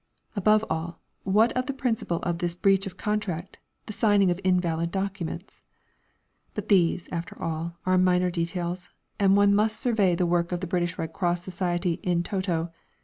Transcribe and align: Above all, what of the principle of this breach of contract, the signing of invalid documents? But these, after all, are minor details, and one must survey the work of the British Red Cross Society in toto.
Above 0.35 0.65
all, 0.67 0.99
what 1.25 1.51
of 1.51 1.67
the 1.67 1.73
principle 1.75 2.17
of 2.23 2.39
this 2.39 2.55
breach 2.55 2.87
of 2.87 2.97
contract, 2.97 3.57
the 3.85 3.93
signing 3.93 4.31
of 4.31 4.41
invalid 4.43 4.89
documents? 4.89 5.61
But 6.55 6.69
these, 6.69 7.07
after 7.11 7.39
all, 7.39 7.77
are 7.85 7.99
minor 7.99 8.31
details, 8.31 8.89
and 9.19 9.37
one 9.37 9.53
must 9.53 9.79
survey 9.79 10.15
the 10.15 10.25
work 10.25 10.51
of 10.51 10.59
the 10.59 10.65
British 10.65 10.97
Red 10.97 11.13
Cross 11.13 11.43
Society 11.43 11.99
in 12.01 12.23
toto. 12.23 12.71